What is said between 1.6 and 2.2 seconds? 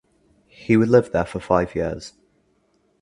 years.